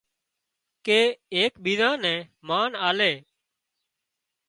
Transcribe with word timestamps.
ڪي 0.85 0.99
ايڪ 1.35 1.51
ٻيزان 1.63 1.95
نين 2.03 2.19
مانَ 2.47 2.69
آلي 2.87 3.13